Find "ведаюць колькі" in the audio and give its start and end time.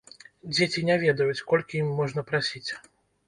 1.03-1.75